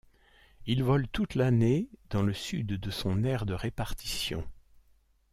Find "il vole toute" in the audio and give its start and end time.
0.65-1.35